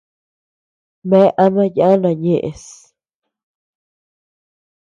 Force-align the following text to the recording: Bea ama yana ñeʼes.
Bea 1.09 1.35
ama 1.43 1.63
yana 1.77 2.09
ñeʼes. 2.23 2.63